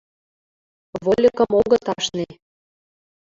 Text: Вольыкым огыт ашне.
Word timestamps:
Вольыкым 1.03 1.51
огыт 1.59 1.83
ашне. 1.95 2.27